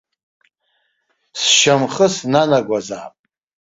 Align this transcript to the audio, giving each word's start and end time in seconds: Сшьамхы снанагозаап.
Сшьамхы 1.41 2.07
снанагозаап. 2.13 3.15